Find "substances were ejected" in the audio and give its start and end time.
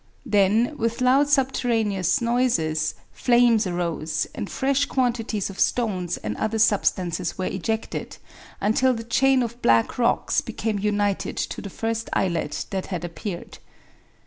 6.57-8.17